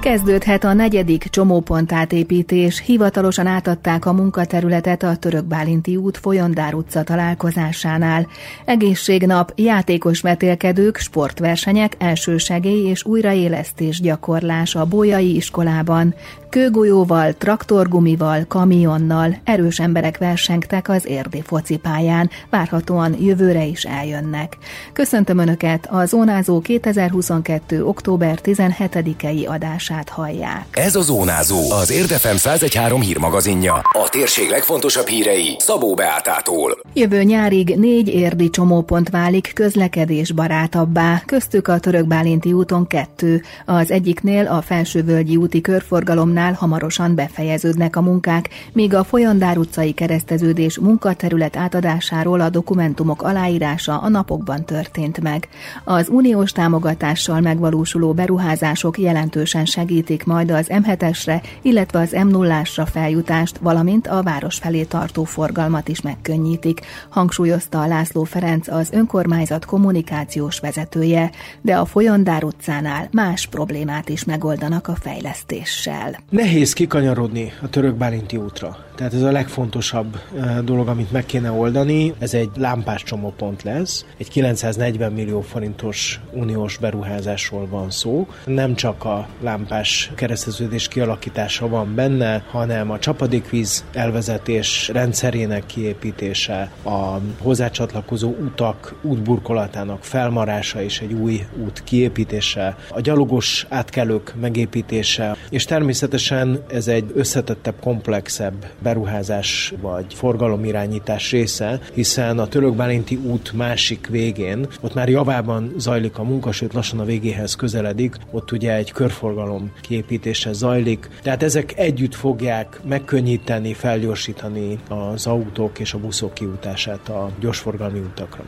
Kezdődhet 0.00 0.64
a 0.64 0.72
negyedik 0.72 1.22
csomópont 1.22 1.92
átépítés. 1.92 2.82
Hivatalosan 2.86 3.46
átadták 3.46 4.06
a 4.06 4.12
munkaterületet 4.12 5.02
a 5.02 5.16
Török 5.16 5.44
Bálinti 5.44 5.96
út 5.96 6.16
Folyondár 6.16 6.74
utca 6.74 7.02
találkozásánál. 7.02 8.26
Egészségnap, 8.64 9.52
játékos 9.56 10.20
vetélkedők, 10.20 10.96
sportversenyek, 10.96 11.94
elsősegély 11.98 12.88
és 12.88 13.04
újraélesztés 13.04 14.00
gyakorlás 14.00 14.74
a 14.74 14.84
Bolyai 14.84 15.36
iskolában. 15.36 16.14
Kőgolyóval, 16.50 17.32
traktorgumival, 17.32 18.44
kamionnal 18.48 19.36
erős 19.44 19.80
emberek 19.80 20.18
versengtek 20.18 20.88
az 20.88 21.06
érdi 21.06 21.42
focipályán, 21.42 22.30
várhatóan 22.50 23.16
jövőre 23.20 23.64
is 23.64 23.84
eljönnek. 23.84 24.56
Köszöntöm 24.92 25.38
Önöket, 25.38 25.86
a 25.90 26.04
Zónázó 26.04 26.60
2022. 26.60 27.84
október 27.84 28.38
17-i 28.42 29.48
adását 29.48 29.97
hallják. 30.06 30.66
Ez 30.70 30.96
a 30.96 31.00
Zónázó, 31.00 31.70
az 31.70 31.90
Érdefem 31.90 32.36
113 32.36 33.00
hírmagazinja. 33.00 33.74
A 33.74 34.08
térség 34.10 34.48
legfontosabb 34.48 35.06
hírei 35.06 35.56
Szabó 35.58 35.94
Beátától. 35.94 36.78
Jövő 36.92 37.22
nyárig 37.22 37.74
négy 37.76 38.08
érdi 38.08 38.50
csomópont 38.50 39.10
válik 39.10 39.50
közlekedés 39.54 40.32
barátabbá, 40.32 41.22
köztük 41.26 41.68
a 41.68 41.78
Török 41.78 42.06
Bálinti 42.06 42.52
úton 42.52 42.86
kettő, 42.86 43.42
az 43.64 43.90
egyiknél 43.90 44.46
a 44.46 44.62
Felsővölgyi 44.62 45.36
úti 45.36 45.60
körforgalom 45.60 46.36
Városnál 46.38 46.52
hamarosan 46.60 47.14
befejeződnek 47.14 47.96
a 47.96 48.00
munkák, 48.00 48.48
míg 48.72 48.94
a 48.94 49.04
Folyondár 49.04 49.58
utcai 49.58 49.92
kereszteződés 49.92 50.78
munkaterület 50.78 51.56
átadásáról 51.56 52.40
a 52.40 52.48
dokumentumok 52.48 53.22
aláírása 53.22 53.98
a 53.98 54.08
napokban 54.08 54.64
történt 54.64 55.20
meg. 55.20 55.48
Az 55.84 56.08
uniós 56.08 56.52
támogatással 56.52 57.40
megvalósuló 57.40 58.12
beruházások 58.12 58.98
jelentősen 58.98 59.64
segítik 59.78 60.24
majd 60.24 60.50
az 60.50 60.66
M7-esre, 60.68 61.42
illetve 61.62 61.98
az 61.98 62.10
M0-ásra 62.12 62.86
feljutást, 62.90 63.58
valamint 63.58 64.06
a 64.06 64.22
város 64.22 64.56
felé 64.56 64.82
tartó 64.82 65.24
forgalmat 65.24 65.88
is 65.88 66.00
megkönnyítik, 66.00 66.80
hangsúlyozta 67.08 67.86
László 67.86 68.24
Ferenc 68.24 68.68
az 68.68 68.90
önkormányzat 68.92 69.64
kommunikációs 69.64 70.60
vezetője, 70.60 71.30
de 71.60 71.76
a 71.76 71.84
Folyondár 71.84 72.44
utcánál 72.44 73.08
más 73.12 73.46
problémát 73.46 74.08
is 74.08 74.24
megoldanak 74.24 74.88
a 74.88 74.94
fejlesztéssel. 74.94 76.18
Nehéz 76.30 76.72
kikanyarodni 76.72 77.52
a 77.62 77.68
török 77.68 77.96
útra. 78.44 78.87
Tehát 78.98 79.14
ez 79.14 79.22
a 79.22 79.30
legfontosabb 79.30 80.18
dolog, 80.64 80.88
amit 80.88 81.12
meg 81.12 81.26
kéne 81.26 81.50
oldani. 81.50 82.14
Ez 82.18 82.34
egy 82.34 82.50
lámpás 82.56 83.02
csomópont 83.02 83.62
lesz. 83.62 84.04
Egy 84.16 84.28
940 84.28 85.12
millió 85.12 85.40
forintos 85.40 86.20
uniós 86.32 86.76
beruházásról 86.76 87.66
van 87.66 87.90
szó. 87.90 88.26
Nem 88.44 88.74
csak 88.74 89.04
a 89.04 89.28
lámpás 89.40 90.10
kereszteződés 90.14 90.88
kialakítása 90.88 91.68
van 91.68 91.94
benne, 91.94 92.44
hanem 92.50 92.90
a 92.90 92.98
csapadékvíz 92.98 93.84
elvezetés 93.92 94.88
rendszerének 94.88 95.66
kiépítése, 95.66 96.70
a 96.84 97.18
hozzácsatlakozó 97.42 98.28
utak 98.28 98.94
útburkolatának 99.02 100.04
felmarása 100.04 100.82
és 100.82 101.00
egy 101.00 101.12
új 101.12 101.46
út 101.64 101.82
kiépítése, 101.84 102.76
a 102.90 103.00
gyalogos 103.00 103.66
átkelők 103.68 104.34
megépítése, 104.40 105.36
és 105.50 105.64
természetesen 105.64 106.62
ez 106.70 106.88
egy 106.88 107.12
összetettebb, 107.14 107.74
komplexebb 107.80 108.66
beruházás 108.88 109.74
vagy 109.80 110.14
forgalomirányítás 110.14 111.30
része, 111.30 111.80
hiszen 111.94 112.38
a 112.38 112.46
Török-Bálinti 112.46 113.16
út 113.16 113.52
másik 113.52 114.06
végén, 114.06 114.66
ott 114.80 114.94
már 114.94 115.08
javában 115.08 115.72
zajlik 115.76 116.18
a 116.18 116.22
munka, 116.22 116.52
sőt 116.52 116.72
lassan 116.72 116.98
a 116.98 117.04
végéhez 117.04 117.54
közeledik, 117.54 118.16
ott 118.30 118.52
ugye 118.52 118.74
egy 118.74 118.92
körforgalom 118.92 119.72
kiépítése 119.80 120.52
zajlik, 120.52 121.08
tehát 121.22 121.42
ezek 121.42 121.78
együtt 121.78 122.14
fogják 122.14 122.80
megkönnyíteni, 122.88 123.72
felgyorsítani 123.74 124.78
az 124.88 125.26
autók 125.26 125.78
és 125.78 125.92
a 125.94 125.98
buszok 125.98 126.34
kiutását 126.34 127.08
a 127.08 127.30
gyorsforgalmi 127.40 127.98
utakra. 127.98 128.44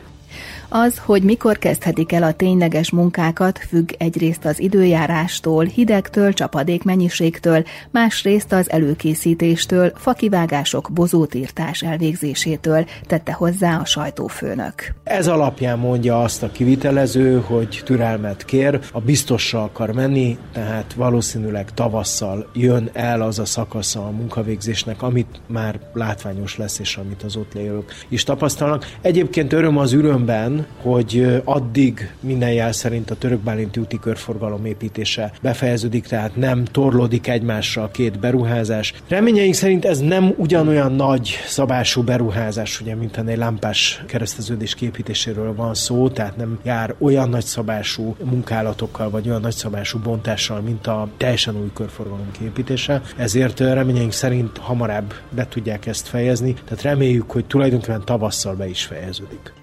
Az, 0.73 1.01
hogy 1.05 1.23
mikor 1.23 1.57
kezdhetik 1.57 2.11
el 2.11 2.23
a 2.23 2.33
tényleges 2.33 2.91
munkákat, 2.91 3.59
függ 3.69 3.89
egyrészt 3.97 4.45
az 4.45 4.59
időjárástól, 4.59 5.65
hidegtől, 5.65 6.33
csapadék 6.33 6.83
mennyiségtől, 6.83 7.63
másrészt 7.89 8.53
az 8.53 8.71
előkészítéstől, 8.71 9.91
fakivágások, 9.95 10.89
bozótírtás 10.93 11.81
elvégzésétől, 11.81 12.85
tette 13.05 13.33
hozzá 13.33 13.79
a 13.79 13.85
sajtófőnök. 13.85 14.93
Ez 15.03 15.27
alapján 15.27 15.79
mondja 15.79 16.21
azt 16.21 16.43
a 16.43 16.51
kivitelező, 16.51 17.41
hogy 17.45 17.81
türelmet 17.85 18.45
kér, 18.45 18.79
a 18.91 18.99
biztosra 18.99 19.63
akar 19.63 19.93
menni, 19.93 20.37
tehát 20.53 20.93
valószínűleg 20.93 21.73
tavasszal 21.73 22.49
jön 22.53 22.89
el 22.93 23.21
az 23.21 23.39
a 23.39 23.45
szakasza 23.45 24.05
a 24.05 24.11
munkavégzésnek, 24.11 25.01
amit 25.01 25.41
már 25.47 25.79
látványos 25.93 26.57
lesz, 26.57 26.79
és 26.79 26.97
amit 26.97 27.23
az 27.23 27.35
ott 27.35 27.53
élők 27.53 27.93
is 28.09 28.23
tapasztalnak. 28.23 28.85
Egyébként 29.01 29.53
öröm 29.53 29.77
az 29.77 29.93
ürömben, 29.93 30.59
hogy 30.81 31.41
addig 31.43 32.13
minden 32.19 32.51
jel 32.51 32.71
szerint 32.71 33.11
a 33.11 33.15
török 33.15 33.39
bálinti 33.39 33.79
úti 33.79 33.99
körforgalom 33.99 34.65
építése 34.65 35.31
befejeződik, 35.41 36.07
tehát 36.07 36.35
nem 36.35 36.63
torlódik 36.63 37.27
egymásra 37.27 37.83
a 37.83 37.91
két 37.91 38.19
beruházás. 38.19 38.93
Reményeink 39.07 39.53
szerint 39.53 39.85
ez 39.85 39.99
nem 39.99 40.33
ugyanolyan 40.37 40.91
nagy 40.91 41.39
szabású 41.45 42.03
beruházás, 42.03 42.81
ugye, 42.81 42.95
mint 42.95 43.17
egy 43.17 43.37
lámpás 43.37 44.03
kereszteződés 44.07 44.75
képítéséről 44.75 45.55
van 45.55 45.73
szó, 45.73 46.09
tehát 46.09 46.37
nem 46.37 46.59
jár 46.63 46.95
olyan 46.99 47.29
nagy 47.29 47.45
szabású 47.45 48.15
munkálatokkal, 48.23 49.09
vagy 49.09 49.27
olyan 49.27 49.41
nagy 49.41 49.55
szabású 49.55 49.99
bontással, 49.99 50.61
mint 50.61 50.87
a 50.87 51.07
teljesen 51.17 51.55
új 51.55 51.69
körforgalom 51.73 52.31
képítése. 52.31 53.01
Ezért 53.17 53.59
reményeink 53.59 54.11
szerint 54.11 54.57
hamarabb 54.57 55.13
be 55.29 55.47
tudják 55.47 55.85
ezt 55.85 56.07
fejezni, 56.07 56.53
tehát 56.53 56.83
reméljük, 56.83 57.31
hogy 57.31 57.45
tulajdonképpen 57.45 58.05
tavasszal 58.05 58.55
be 58.55 58.69
is 58.69 58.83
fejeződik. 58.83 59.53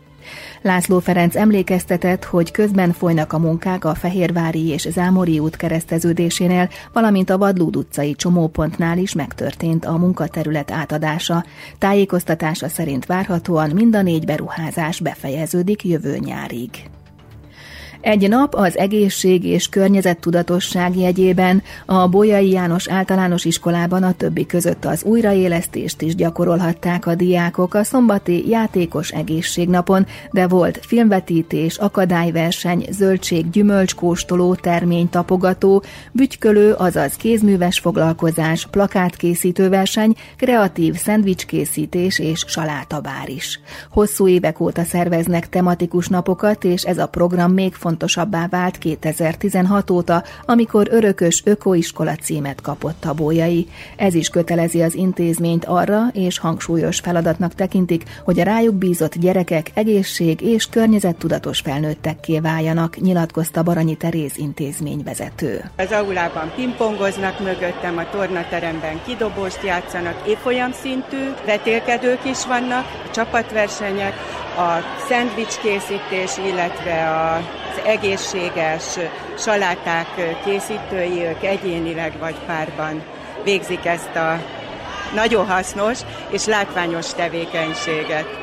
László 0.63 0.99
Ferenc 0.99 1.37
emlékeztetett, 1.37 2.25
hogy 2.25 2.51
közben 2.51 2.93
folynak 2.93 3.33
a 3.33 3.39
munkák 3.39 3.85
a 3.85 3.95
Fehérvári 3.95 4.69
és 4.69 4.89
Zámori 4.91 5.39
út 5.39 5.57
kereszteződésénél, 5.57 6.69
valamint 6.93 7.31
a 7.31 7.39
Vadlód 7.39 7.77
utcai 7.77 8.15
csomópontnál 8.15 8.99
is 8.99 9.13
megtörtént 9.13 9.85
a 9.85 9.97
munkaterület 9.97 10.71
átadása. 10.71 11.45
Tájékoztatása 11.79 12.69
szerint 12.69 13.07
várhatóan 13.07 13.71
mind 13.71 13.95
a 13.95 14.03
négy 14.03 14.25
beruházás 14.25 15.01
befejeződik 15.01 15.85
jövő 15.85 16.17
nyárig. 16.17 16.71
Egy 18.01 18.29
nap 18.29 18.55
az 18.55 18.79
egészség 18.79 19.45
és 19.45 19.69
környezettudatosság 19.69 20.97
jegyében 20.97 21.63
a 21.87 22.09
Bolyai 22.09 22.51
János 22.51 22.89
általános 22.89 23.45
iskolában 23.45 24.03
a 24.03 24.13
többi 24.13 24.47
között 24.47 24.85
az 24.85 25.03
újraélesztést 25.03 26.03
is 26.03 26.15
gyakorolhatták 26.15 27.07
a 27.07 27.15
diákok 27.15 27.75
a 27.75 27.85
szombati 27.85 28.49
játékos 28.49 29.11
egészségnapon, 29.11 30.07
de 30.31 30.47
volt 30.47 30.79
filmvetítés, 30.87 31.77
akadályverseny, 31.77 32.87
zöldség, 32.91 33.51
gyümölcskóstoló, 33.51 34.55
termény 34.55 35.09
tapogató, 35.09 35.83
bütykölő, 36.13 36.73
azaz 36.73 37.15
kézműves 37.15 37.79
foglalkozás, 37.79 38.67
plakátkészítő 38.71 39.69
verseny, 39.69 40.15
kreatív 40.37 40.95
szendvicskészítés 40.95 42.19
és 42.19 42.45
salátabár 42.47 43.29
is. 43.29 43.61
Hosszú 43.91 44.29
évek 44.29 44.61
óta 44.61 44.85
szerveznek 44.85 45.49
tematikus 45.49 46.09
napokat, 46.09 46.65
és 46.65 46.83
ez 46.83 46.99
a 46.99 47.07
program 47.07 47.53
még 47.53 47.75
fontosabb 47.75 47.87
fontosabbá 47.89 48.47
vált 48.51 48.79
2016 48.79 49.91
óta, 49.91 50.23
amikor 50.47 50.89
örökös 50.91 51.43
ökoiskola 51.45 52.15
címet 52.15 52.61
kapott 52.61 53.05
a 53.05 53.15
bójai. 53.15 53.69
Ez 53.97 54.15
is 54.15 54.29
kötelezi 54.29 54.83
az 54.83 54.95
intézményt 54.95 55.65
arra, 55.65 56.01
és 56.13 56.39
hangsúlyos 56.39 56.99
feladatnak 56.99 57.55
tekintik, 57.55 58.05
hogy 58.25 58.41
a 58.41 58.45
rájuk 58.45 58.75
bízott 58.75 59.15
gyerekek 59.15 59.71
egészség 59.75 60.41
és 60.41 60.67
környezettudatos 60.67 61.61
felnőttekké 61.61 62.39
váljanak, 62.39 62.97
nyilatkozta 63.01 63.63
Baranyi 63.63 63.97
Teréz 63.97 64.37
intézményvezető. 64.37 65.71
Az 65.77 65.91
aulában 65.91 66.53
pingpongoznak 66.57 67.41
mögöttem, 67.41 67.99
a 67.99 68.11
tornateremben 68.11 69.01
kidobóst 69.07 69.63
játszanak, 69.65 70.29
évfolyam 70.29 70.73
szintű 70.73 71.33
vetélkedők 71.47 72.25
is 72.25 72.47
vannak, 72.47 72.85
csapatversenyek, 73.11 74.15
a 74.59 74.85
szendvics 75.09 75.57
készítés, 75.59 76.37
illetve 76.39 77.11
az 77.11 77.85
egészséges 77.85 78.85
saláták 79.39 80.07
készítői, 80.45 81.25
ők 81.25 81.43
egyénileg 81.43 82.19
vagy 82.19 82.37
párban 82.47 83.03
végzik 83.45 83.87
ezt 83.87 84.17
a 84.17 84.41
nagyon 85.15 85.47
hasznos 85.47 85.99
és 86.31 86.45
látványos 86.45 87.15
tevékenységet. 87.15 88.38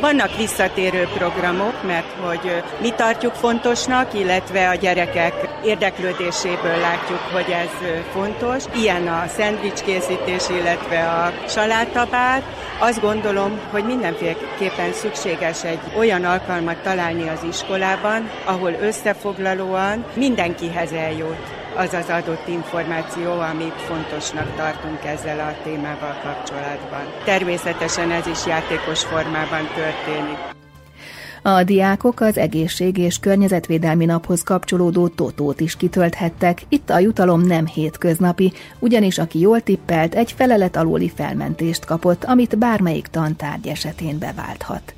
Vannak 0.00 0.36
visszatérő 0.36 1.08
programok, 1.14 1.82
mert 1.86 2.12
hogy 2.20 2.62
mi 2.80 2.90
tartjuk 2.90 3.34
fontosnak, 3.34 4.14
illetve 4.14 4.68
a 4.68 4.74
gyerekek 4.74 5.34
érdeklődéséből 5.64 6.78
látjuk, 6.78 7.18
hogy 7.32 7.50
ez 7.50 8.02
fontos. 8.12 8.64
Ilyen 8.76 9.08
a 9.08 9.24
szendvics 9.26 9.80
készítés, 9.82 10.48
illetve 10.48 11.08
a 11.08 11.32
salátabár. 11.48 12.42
Azt 12.78 13.00
gondolom, 13.00 13.60
hogy 13.70 13.84
mindenféleképpen 13.84 14.92
szükséges 14.92 15.64
egy 15.64 15.80
olyan 15.96 16.24
alkalmat 16.24 16.82
találni 16.82 17.28
az 17.28 17.42
iskolában, 17.48 18.30
ahol 18.44 18.72
összefoglalóan 18.72 20.04
mindenkihez 20.14 20.92
eljut 20.92 21.63
az 21.76 21.92
az 21.92 22.08
adott 22.08 22.48
információ, 22.48 23.30
amit 23.30 23.80
fontosnak 23.80 24.56
tartunk 24.56 25.04
ezzel 25.04 25.40
a 25.40 25.62
témával 25.62 26.16
kapcsolatban. 26.22 27.04
Természetesen 27.24 28.10
ez 28.10 28.26
is 28.26 28.46
játékos 28.46 29.04
formában 29.04 29.66
történik. 29.74 30.38
A 31.42 31.64
diákok 31.64 32.20
az 32.20 32.38
egészség 32.38 32.98
és 32.98 33.18
környezetvédelmi 33.18 34.04
naphoz 34.04 34.42
kapcsolódó 34.42 35.08
totót 35.08 35.60
is 35.60 35.76
kitölthettek. 35.76 36.62
Itt 36.68 36.90
a 36.90 36.98
jutalom 36.98 37.40
nem 37.40 37.66
hétköznapi, 37.66 38.52
ugyanis 38.78 39.18
aki 39.18 39.38
jól 39.38 39.60
tippelt, 39.60 40.14
egy 40.14 40.32
felelet 40.32 40.76
alóli 40.76 41.12
felmentést 41.14 41.84
kapott, 41.84 42.24
amit 42.24 42.58
bármelyik 42.58 43.06
tantárgy 43.06 43.66
esetén 43.66 44.18
beválthat. 44.18 44.94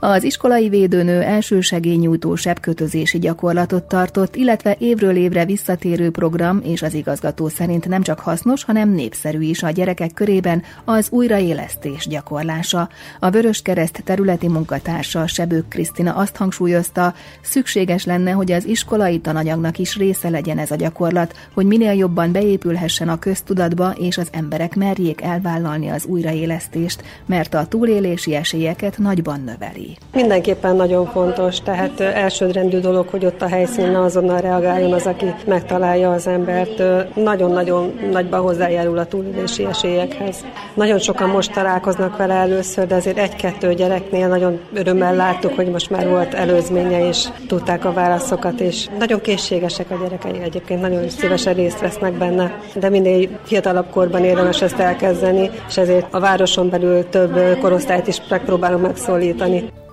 Az 0.00 0.22
iskolai 0.22 0.68
védőnő 0.68 1.20
elsősegélynyújtó 1.20 2.34
sebkötözési 2.34 3.18
gyakorlatot 3.18 3.84
tartott, 3.84 4.36
illetve 4.36 4.76
évről 4.78 5.16
évre 5.16 5.44
visszatérő 5.44 6.10
program, 6.10 6.60
és 6.64 6.82
az 6.82 6.94
igazgató 6.94 7.48
szerint 7.48 7.88
nem 7.88 8.02
csak 8.02 8.20
hasznos, 8.20 8.64
hanem 8.64 8.88
népszerű 8.88 9.40
is 9.40 9.62
a 9.62 9.70
gyerekek 9.70 10.14
körében 10.14 10.62
az 10.84 11.08
újraélesztés 11.10 12.06
gyakorlása. 12.06 12.88
A 13.20 13.30
Vörös 13.30 13.62
Kereszt 13.62 14.02
területi 14.04 14.48
munkatársa 14.48 15.26
Sebők 15.26 15.68
Krisztina 15.68 16.14
azt 16.14 16.36
hangsúlyozta, 16.36 17.14
szükséges 17.42 18.04
lenne, 18.04 18.30
hogy 18.30 18.52
az 18.52 18.64
iskolai 18.64 19.18
tananyagnak 19.18 19.78
is 19.78 19.96
része 19.96 20.28
legyen 20.28 20.58
ez 20.58 20.70
a 20.70 20.76
gyakorlat, 20.76 21.34
hogy 21.54 21.66
minél 21.66 21.92
jobban 21.92 22.32
beépülhessen 22.32 23.08
a 23.08 23.18
köztudatba, 23.18 23.90
és 23.90 24.18
az 24.18 24.28
emberek 24.32 24.74
merjék 24.74 25.22
elvállalni 25.22 25.88
az 25.88 26.04
újraélesztést, 26.04 27.02
mert 27.26 27.54
a 27.54 27.66
túlélési 27.66 28.34
esélyeket 28.34 28.98
nagyban 28.98 29.40
növel 29.40 29.55
növeli. 29.58 29.96
Mindenképpen 30.12 30.76
nagyon 30.76 31.06
fontos, 31.06 31.60
tehát 31.60 32.00
elsődrendű 32.00 32.78
dolog, 32.78 33.08
hogy 33.08 33.24
ott 33.24 33.42
a 33.42 33.48
helyszínen 33.48 33.94
azonnal 33.94 34.40
reagáljon 34.40 34.92
az, 34.92 35.06
aki 35.06 35.34
megtalálja 35.46 36.10
az 36.10 36.26
embert. 36.26 36.82
Nagyon-nagyon 37.14 37.98
nagyban 38.12 38.40
hozzájárul 38.40 38.98
a 38.98 39.06
túlélési 39.06 39.64
esélyekhez. 39.64 40.44
Nagyon 40.74 40.98
sokan 40.98 41.28
most 41.28 41.52
találkoznak 41.52 42.16
vele 42.16 42.34
először, 42.34 42.86
de 42.86 42.94
azért 42.94 43.18
egy-kettő 43.18 43.74
gyereknél 43.74 44.28
nagyon 44.28 44.60
örömmel 44.74 45.14
láttuk, 45.14 45.54
hogy 45.54 45.70
most 45.70 45.90
már 45.90 46.08
volt 46.08 46.34
előzménye, 46.34 47.08
és 47.08 47.28
tudták 47.48 47.84
a 47.84 47.92
válaszokat, 47.92 48.60
és 48.60 48.88
nagyon 48.98 49.20
készségesek 49.20 49.90
a 49.90 49.98
gyerekei 50.02 50.42
egyébként, 50.42 50.80
nagyon 50.80 51.08
szívesen 51.08 51.54
részt 51.54 51.80
vesznek 51.80 52.12
benne, 52.12 52.60
de 52.74 52.88
minél 52.88 53.28
fiatalabb 53.42 53.90
korban 53.90 54.24
érdemes 54.24 54.62
ezt 54.62 54.78
elkezdeni, 54.78 55.50
és 55.68 55.76
ezért 55.76 56.06
a 56.10 56.20
városon 56.20 56.70
belül 56.70 57.08
több 57.08 57.58
korosztályt 57.60 58.06
is 58.06 58.20
megpróbálunk 58.28 58.82
megszólítani 58.82 59.45
tartani. 59.46 59.84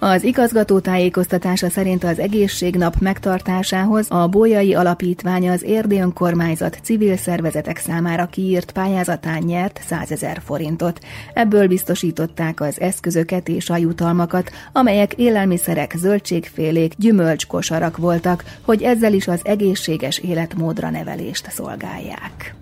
Az 0.00 0.22
igazgató 0.22 0.78
tájékoztatása 0.78 1.70
szerint 1.70 2.04
az 2.04 2.18
egészségnap 2.18 2.94
megtartásához 2.98 4.06
a 4.10 4.26
Bolyai 4.26 4.74
Alapítvány 4.74 5.48
az 5.48 5.62
Érdi 5.62 5.98
Önkormányzat 6.00 6.78
civil 6.82 7.16
szervezetek 7.16 7.78
számára 7.78 8.26
kiírt 8.26 8.72
pályázatán 8.72 9.42
nyert 9.42 9.80
100 9.86 10.12
ezer 10.12 10.40
forintot. 10.44 11.00
Ebből 11.34 11.66
biztosították 11.66 12.60
az 12.60 12.80
eszközöket 12.80 13.48
és 13.48 13.70
a 13.70 13.76
jutalmakat, 13.76 14.50
amelyek 14.72 15.12
élelmiszerek, 15.14 15.94
zöldségfélék, 15.96 16.94
gyümölcskosarak 16.96 17.96
voltak, 17.96 18.44
hogy 18.62 18.82
ezzel 18.82 19.12
is 19.12 19.28
az 19.28 19.40
egészséges 19.44 20.18
életmódra 20.18 20.90
nevelést 20.90 21.50
szolgálják. 21.50 22.57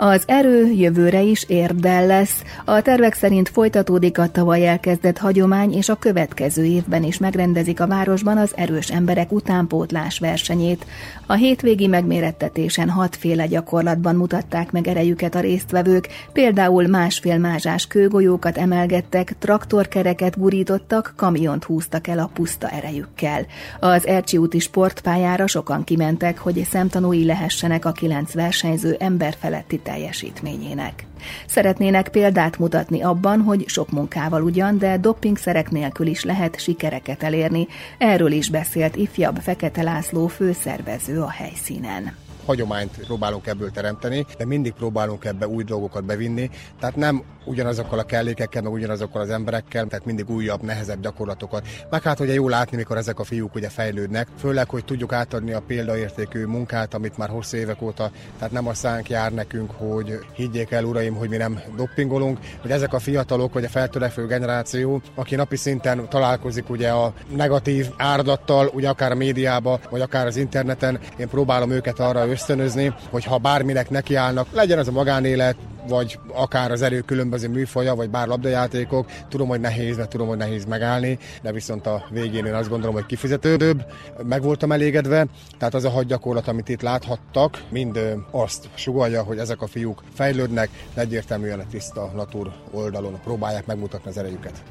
Az 0.00 0.22
erő 0.26 0.72
jövőre 0.72 1.22
is 1.22 1.44
érdel 1.48 2.06
lesz. 2.06 2.42
A 2.64 2.82
tervek 2.82 3.14
szerint 3.14 3.48
folytatódik 3.48 4.18
a 4.18 4.28
tavaly 4.28 4.66
elkezdett 4.66 5.18
hagyomány, 5.18 5.72
és 5.72 5.88
a 5.88 5.94
következő 5.94 6.64
évben 6.64 7.04
is 7.04 7.18
megrendezik 7.18 7.80
a 7.80 7.86
városban 7.86 8.36
az 8.36 8.52
erős 8.56 8.90
emberek 8.90 9.32
utánpótlás 9.32 10.18
versenyét. 10.18 10.86
A 11.26 11.32
hétvégi 11.32 11.86
megmérettetésen 11.86 12.88
hatféle 12.88 13.46
gyakorlatban 13.46 14.16
mutatták 14.16 14.72
meg 14.72 14.88
erejüket 14.88 15.34
a 15.34 15.40
résztvevők, 15.40 16.08
például 16.32 16.86
másfél 16.86 17.38
mázsás 17.38 17.86
kőgolyókat 17.86 18.58
emelgettek, 18.58 19.34
traktorkereket 19.38 20.38
gurítottak, 20.38 21.12
kamiont 21.16 21.64
húztak 21.64 22.06
el 22.06 22.18
a 22.18 22.30
puszta 22.34 22.68
erejükkel. 22.68 23.46
Az 23.80 24.06
Ercsi 24.06 24.36
úti 24.36 24.58
sportpályára 24.58 25.46
sokan 25.46 25.84
kimentek, 25.84 26.38
hogy 26.38 26.64
szemtanúi 26.70 27.24
lehessenek 27.24 27.84
a 27.84 27.92
kilenc 27.92 28.32
versenyző 28.32 28.96
emberfeletti 28.98 29.80
teljesítményének. 29.88 31.06
Szeretnének 31.46 32.08
példát 32.08 32.58
mutatni 32.58 33.02
abban, 33.02 33.40
hogy 33.40 33.68
sok 33.68 33.90
munkával 33.90 34.42
ugyan, 34.42 34.78
de 34.78 34.96
doppingszerek 34.96 35.70
nélkül 35.70 36.06
is 36.06 36.24
lehet 36.24 36.60
sikereket 36.60 37.22
elérni. 37.22 37.66
Erről 37.98 38.32
is 38.32 38.50
beszélt 38.50 38.96
ifjabb 38.96 39.36
Fekete 39.36 39.82
László 39.82 40.26
főszervező 40.26 41.20
a 41.20 41.30
helyszínen 41.30 42.16
hagyományt 42.44 42.98
próbálunk 43.06 43.46
ebből 43.46 43.70
teremteni, 43.70 44.26
de 44.38 44.46
mindig 44.46 44.72
próbálunk 44.72 45.24
ebbe 45.24 45.48
új 45.48 45.64
dolgokat 45.64 46.04
bevinni, 46.04 46.50
tehát 46.80 46.96
nem 46.96 47.22
ugyanazokkal 47.48 47.98
a 47.98 48.02
kellékekkel, 48.02 48.62
meg 48.62 48.72
ugyanazokkal 48.72 49.20
az 49.20 49.30
emberekkel, 49.30 49.86
tehát 49.86 50.04
mindig 50.04 50.30
újabb, 50.30 50.62
nehezebb 50.62 51.00
gyakorlatokat. 51.00 51.66
Meg 51.90 52.02
hát 52.02 52.20
ugye 52.20 52.32
jó 52.32 52.48
látni, 52.48 52.76
mikor 52.76 52.96
ezek 52.96 53.18
a 53.18 53.24
fiúk 53.24 53.54
ugye 53.54 53.68
fejlődnek, 53.68 54.28
főleg, 54.38 54.68
hogy 54.68 54.84
tudjuk 54.84 55.12
átadni 55.12 55.52
a 55.52 55.60
példaértékű 55.60 56.44
munkát, 56.44 56.94
amit 56.94 57.16
már 57.16 57.28
hosszú 57.28 57.56
évek 57.56 57.82
óta, 57.82 58.10
tehát 58.38 58.52
nem 58.52 58.66
a 58.66 58.74
szánk 58.74 59.08
jár 59.08 59.32
nekünk, 59.32 59.70
hogy 59.70 60.18
higgyék 60.34 60.70
el, 60.70 60.84
uraim, 60.84 61.14
hogy 61.14 61.28
mi 61.28 61.36
nem 61.36 61.60
doppingolunk, 61.76 62.38
hogy 62.60 62.70
ezek 62.70 62.92
a 62.92 62.98
fiatalok, 62.98 63.52
vagy 63.52 63.64
a 63.64 63.68
feltörekvő 63.68 64.26
generáció, 64.26 65.02
aki 65.14 65.34
napi 65.34 65.56
szinten 65.56 66.08
találkozik 66.08 66.70
ugye 66.70 66.88
a 66.88 67.12
negatív 67.36 67.86
árdattal, 67.96 68.70
ugye 68.72 68.88
akár 68.88 69.12
a 69.12 69.14
médiába, 69.14 69.80
vagy 69.90 70.00
akár 70.00 70.26
az 70.26 70.36
interneten, 70.36 70.98
én 71.16 71.28
próbálom 71.28 71.70
őket 71.70 72.00
arra 72.00 72.28
ösztönözni, 72.28 72.94
hogy 73.10 73.24
ha 73.24 73.38
bárminek 73.38 73.90
nekiállnak, 73.90 74.46
legyen 74.52 74.78
az 74.78 74.88
a 74.88 74.92
magánélet, 74.92 75.56
vagy 75.88 76.18
akár 76.32 76.70
az 76.70 76.82
erő 76.82 77.00
különböző 77.00 77.48
műfaja, 77.48 77.94
vagy 77.94 78.10
bár 78.10 78.26
labdajátékok. 78.26 79.10
Tudom, 79.28 79.48
hogy 79.48 79.60
nehéz, 79.60 79.96
mert 79.96 80.08
tudom, 80.08 80.28
hogy 80.28 80.36
nehéz 80.36 80.64
megállni, 80.64 81.18
de 81.42 81.52
viszont 81.52 81.86
a 81.86 82.04
végén 82.10 82.46
én 82.46 82.54
azt 82.54 82.68
gondolom, 82.68 82.94
hogy 82.94 83.06
kifizetődőbb. 83.06 83.84
Meg 84.22 84.42
voltam 84.42 84.72
elégedve, 84.72 85.26
tehát 85.58 85.74
az 85.74 85.84
a 85.84 85.90
hadgyakorlat, 85.90 86.48
amit 86.48 86.68
itt 86.68 86.82
láthattak, 86.82 87.62
mind 87.70 87.98
azt 88.30 88.68
sugalja, 88.74 89.22
hogy 89.22 89.38
ezek 89.38 89.62
a 89.62 89.66
fiúk 89.66 90.02
fejlődnek, 90.14 90.68
egyértelműen 90.94 91.60
a 91.60 91.66
tiszta 91.70 92.12
natur 92.16 92.52
oldalon 92.70 93.20
próbálják 93.24 93.66
megmutatni 93.66 94.10
az 94.10 94.18
erejüket. 94.18 94.62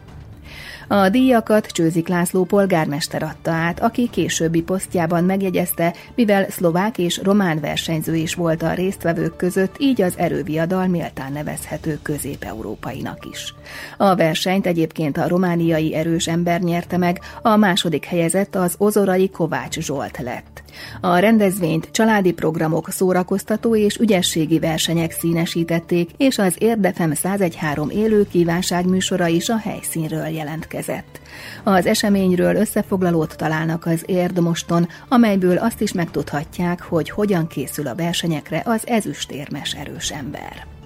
A 0.89 1.09
díjakat 1.09 1.65
Csőzik 1.67 2.07
László 2.07 2.43
polgármester 2.43 3.23
adta 3.23 3.51
át, 3.51 3.79
aki 3.79 4.09
későbbi 4.09 4.61
posztjában 4.61 5.23
megjegyezte, 5.23 5.93
mivel 6.15 6.49
szlovák 6.49 6.97
és 6.97 7.19
román 7.23 7.59
versenyző 7.59 8.15
is 8.15 8.33
volt 8.33 8.63
a 8.63 8.73
résztvevők 8.73 9.35
között, 9.35 9.75
így 9.79 10.01
az 10.01 10.13
erőviadal 10.17 10.87
méltán 10.87 11.31
nevezhető 11.31 11.99
közép-európainak 12.01 13.25
is. 13.31 13.53
A 13.97 14.15
versenyt 14.15 14.65
egyébként 14.65 15.17
a 15.17 15.27
romániai 15.27 15.95
erős 15.95 16.27
ember 16.27 16.61
nyerte 16.61 16.97
meg, 16.97 17.19
a 17.41 17.55
második 17.55 18.05
helyezett 18.05 18.55
az 18.55 18.75
ozorai 18.77 19.29
Kovács 19.29 19.79
Zsolt 19.79 20.17
lett. 20.17 20.63
A 21.01 21.17
rendezvényt 21.17 21.89
családi 21.91 22.31
programok, 22.31 22.89
szórakoztató 22.89 23.75
és 23.75 23.95
ügyességi 23.95 24.59
versenyek 24.59 25.11
színesítették, 25.11 26.09
és 26.17 26.37
az 26.37 26.55
Érdefem 26.57 27.11
1013 27.11 27.89
élő 27.89 28.27
kívánságműsora 28.27 29.27
is 29.27 29.49
a 29.49 29.57
helyszínről 29.57 30.27
jelentkezett. 30.27 30.75
Az 31.63 31.85
eseményről 31.85 32.55
összefoglalót 32.55 33.37
találnak 33.37 33.85
az 33.85 34.03
Érdmoston, 34.05 34.87
amelyből 35.09 35.57
azt 35.57 35.81
is 35.81 35.91
megtudhatják, 35.91 36.81
hogy 36.81 37.09
hogyan 37.09 37.47
készül 37.47 37.87
a 37.87 37.95
versenyekre 37.95 38.61
az 38.65 38.87
ezüstérmes 38.87 39.73
erős 39.73 40.11
ember. 40.11 40.76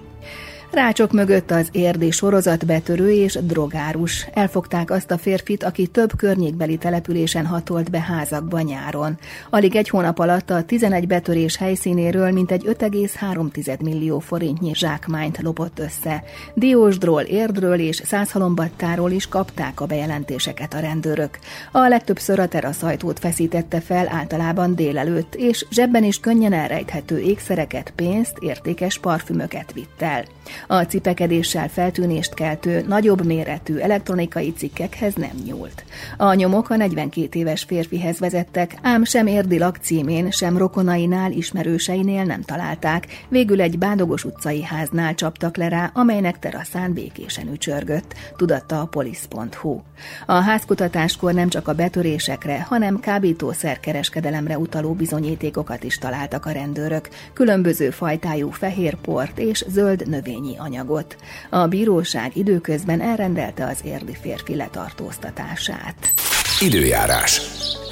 Rácsok 0.72 1.12
mögött 1.12 1.50
az 1.50 1.68
érdi 1.72 2.10
sorozatbetörő 2.10 3.10
és 3.10 3.38
drogárus. 3.42 4.26
Elfogták 4.32 4.90
azt 4.90 5.10
a 5.10 5.18
férfit, 5.18 5.62
aki 5.62 5.86
több 5.86 6.16
környékbeli 6.16 6.76
településen 6.76 7.46
hatolt 7.46 7.90
be 7.90 8.00
házakba 8.00 8.60
nyáron. 8.60 9.18
Alig 9.50 9.76
egy 9.76 9.88
hónap 9.88 10.18
alatt 10.18 10.50
a 10.50 10.62
11 10.62 11.06
betörés 11.06 11.56
helyszínéről 11.56 12.30
mintegy 12.30 12.64
5,3 12.66 13.80
millió 13.80 14.18
forintnyi 14.18 14.74
zsákmányt 14.74 15.38
lopott 15.42 15.78
össze. 15.78 16.22
Diósdról, 16.54 17.22
Érdről 17.22 17.78
és 17.78 18.02
Százhalombattáról 18.04 19.10
is 19.10 19.28
kapták 19.28 19.80
a 19.80 19.86
bejelentéseket 19.86 20.74
a 20.74 20.80
rendőrök. 20.80 21.38
A 21.72 21.88
legtöbbször 21.88 22.38
a 22.38 22.48
teraszajtót 22.48 23.18
feszítette 23.18 23.80
fel 23.80 24.08
általában 24.08 24.74
délelőtt, 24.74 25.34
és 25.34 25.66
zsebben 25.70 26.04
is 26.04 26.20
könnyen 26.20 26.52
elrejthető 26.52 27.18
ékszereket, 27.18 27.92
pénzt, 27.96 28.36
értékes 28.40 28.98
parfümöket 28.98 29.72
vitt 29.72 30.02
el. 30.02 30.24
A 30.66 30.82
cipekedéssel 30.82 31.68
feltűnést 31.68 32.34
keltő, 32.34 32.84
nagyobb 32.88 33.24
méretű 33.24 33.76
elektronikai 33.76 34.52
cikkekhez 34.52 35.14
nem 35.14 35.42
nyúlt. 35.44 35.84
A 36.16 36.34
nyomok 36.34 36.70
a 36.70 36.76
42 36.76 37.38
éves 37.38 37.62
férfihez 37.62 38.18
vezettek, 38.18 38.74
ám 38.82 39.04
sem 39.04 39.26
érdi 39.26 39.58
lakcímén, 39.58 40.30
sem 40.30 40.56
rokonainál, 40.56 41.32
ismerőseinél 41.32 42.24
nem 42.24 42.42
találták. 42.42 43.06
Végül 43.28 43.60
egy 43.60 43.78
Bádogos 43.78 44.24
utcai 44.24 44.62
háznál 44.62 45.14
csaptak 45.14 45.56
le 45.56 45.68
rá, 45.68 45.90
amelynek 45.94 46.38
teraszán 46.38 46.92
békésen 46.92 47.52
ücsörgött, 47.52 48.14
tudatta 48.36 48.80
a 48.80 48.86
polisz.hu. 48.86 49.80
A 50.26 50.32
házkutatáskor 50.32 51.32
nem 51.34 51.48
csak 51.48 51.68
a 51.68 51.74
betörésekre, 51.74 52.62
hanem 52.68 53.00
kábítószerkereskedelemre 53.00 54.58
utaló 54.58 54.92
bizonyítékokat 54.92 55.84
is 55.84 55.98
találtak 55.98 56.46
a 56.46 56.50
rendőrök, 56.50 57.08
különböző 57.32 57.90
fajtájú 57.90 58.50
fehér 58.50 58.94
port 58.94 59.38
és 59.38 59.64
zöld 59.68 60.08
növényi 60.08 60.51
anyagot. 60.58 61.16
A 61.50 61.66
bíróság 61.66 62.36
időközben 62.36 63.00
elrendelte 63.00 63.66
az 63.66 63.78
érdi 63.84 64.16
férfi 64.22 64.54
letartóztatását. 64.56 66.14
Időjárás. 66.60 67.40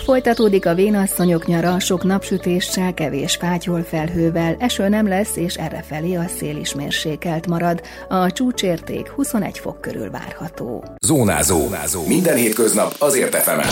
Folytatódik 0.05 0.67
a 0.67 0.75
vénasszonyok 0.75 1.47
nyara, 1.47 1.81
sok 1.81 2.05
napsütéssel, 2.05 2.95
kevés 2.95 3.37
fátyol 3.37 3.83
felhővel, 3.83 4.57
eső 4.59 4.89
nem 4.89 5.09
lesz, 5.09 5.37
és 5.37 5.55
errefelé 5.55 6.15
a 6.15 6.25
szél 6.39 6.57
is 6.57 6.75
mérsékelt 6.75 7.47
marad. 7.47 7.83
A 8.09 8.33
csúcsérték 8.33 9.09
21 9.09 9.59
fok 9.59 9.81
körül 9.81 10.11
várható. 10.11 10.85
Zónázó. 11.07 11.59
Zónázó. 11.59 12.07
Minden 12.07 12.37
hétköznap 12.37 12.95
azért 12.99 13.35
efemen. 13.35 13.71